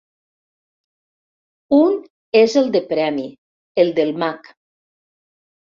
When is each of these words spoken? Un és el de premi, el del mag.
Un 1.79 1.99
és 2.41 2.57
el 2.63 2.73
de 2.77 2.83
premi, 2.95 3.29
el 3.85 3.95
del 4.03 4.13
mag. 4.27 4.53